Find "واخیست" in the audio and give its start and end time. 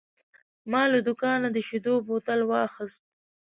2.45-3.03